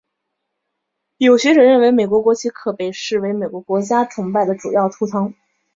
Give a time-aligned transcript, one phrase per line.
[1.17, 5.35] 有学者认为美国国旗可被视为美国国家崇拜的主要图腾。